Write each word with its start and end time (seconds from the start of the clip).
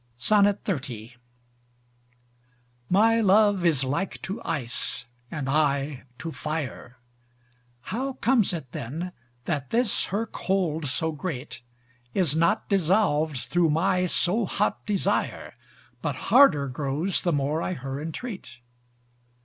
XXX 0.17 1.11
My 2.89 3.19
love 3.21 3.63
is 3.67 3.83
like 3.83 4.19
to 4.23 4.41
ice, 4.43 5.05
and 5.29 5.47
I 5.47 6.05
to 6.17 6.31
fire; 6.31 6.97
How 7.81 8.13
comes 8.13 8.51
it 8.51 8.71
then 8.71 9.11
that 9.45 9.69
this 9.69 10.05
her 10.05 10.25
cold 10.25 10.87
so 10.87 11.11
great 11.11 11.61
Is 12.15 12.35
not 12.35 12.67
dissolved 12.67 13.41
through 13.41 13.69
my 13.69 14.07
so 14.07 14.47
hot 14.47 14.83
desire, 14.87 15.53
But 16.01 16.15
harder 16.33 16.67
grows 16.67 17.21
the 17.21 17.31
more 17.31 17.61
I 17.61 17.73
her 17.73 18.01
intreat? 18.03 18.57